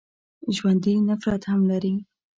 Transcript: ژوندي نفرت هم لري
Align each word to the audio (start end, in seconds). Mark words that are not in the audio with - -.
ژوندي 0.55 0.93
نفرت 1.09 1.41
هم 1.51 1.61
لري 1.71 1.93